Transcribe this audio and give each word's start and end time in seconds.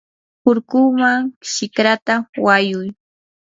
hurkunman 0.45 1.21
shikrata 1.51 2.15
wayuy. 2.45 2.87